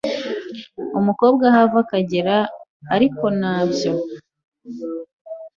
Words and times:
umukobwa 0.99 1.43
aho 1.49 1.59
ava 1.65 1.79
akagera 1.83 2.35
ariko 2.95 3.25
nabyo 3.39 3.91